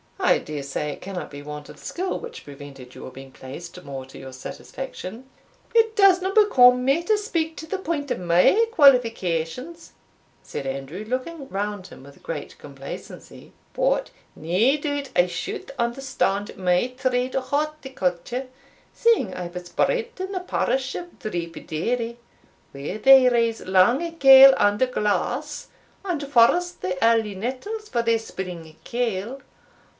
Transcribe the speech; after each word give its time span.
I 0.19 0.37
dare 0.39 0.63
say 0.63 0.91
it 0.91 1.01
cannot 1.01 1.29
be 1.29 1.41
want 1.43 1.67
of 1.67 1.77
skill 1.77 2.19
which 2.19 2.45
prevented 2.45 2.95
your 2.95 3.11
being 3.11 3.31
placed 3.31 3.83
more 3.83 4.05
to 4.05 4.17
your 4.17 4.31
satisfaction." 4.33 5.29
"It 5.75 5.95
disna 5.95 6.31
become 6.33 6.85
me 6.85 7.03
to 7.03 7.17
speak 7.17 7.55
to 7.57 7.67
the 7.67 7.77
point 7.77 8.09
of 8.11 8.19
my 8.19 8.65
qualifications," 8.71 9.91
said 10.41 10.65
Andrew, 10.65 11.03
looking 11.05 11.49
round 11.49 11.87
him 11.87 12.03
with 12.03 12.23
great 12.23 12.57
complacency; 12.57 13.51
"but 13.73 14.09
nae 14.35 14.77
doubt 14.77 15.09
I 15.15 15.27
should 15.27 15.71
understand 15.77 16.57
my 16.57 16.87
trade 16.97 17.35
of 17.35 17.49
horticulture, 17.49 18.47
seeing 18.93 19.33
I 19.35 19.47
was 19.47 19.69
bred 19.69 20.11
in 20.17 20.31
the 20.31 20.39
parish 20.39 20.95
of 20.95 21.19
Dreepdaily, 21.19 22.17
where 22.71 22.97
they 22.97 23.29
raise 23.29 23.65
lang 23.67 24.17
kale 24.17 24.53
under 24.57 24.87
glass, 24.87 25.67
and 26.05 26.25
force 26.25 26.71
the 26.71 26.97
early 27.05 27.35
nettles 27.35 27.89
for 27.89 28.01
their 28.01 28.17
spring 28.19 28.75
kale. 28.83 29.41